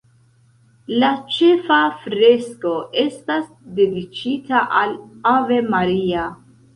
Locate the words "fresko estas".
2.05-3.43